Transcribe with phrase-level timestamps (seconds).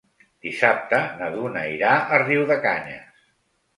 [0.45, 3.25] Dissabte na Duna irà a Riudecanyes.